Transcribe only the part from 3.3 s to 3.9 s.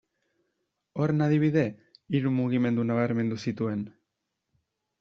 zituen.